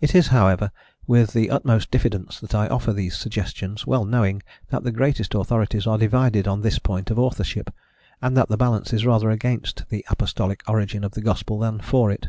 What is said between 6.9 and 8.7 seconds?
of authorship, and that the